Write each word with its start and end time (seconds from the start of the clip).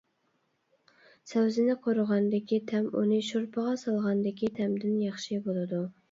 سەۋزىنى 1.31 1.75
قورۇغاندىكى 1.83 2.57
تەم 2.71 2.87
ئۇنى 3.01 3.19
شورپىغا 3.27 3.73
سالغاندىكى 3.81 4.49
تەمدىن 4.61 4.97
ياخشى 5.03 5.39
بولىدۇ. 5.49 5.83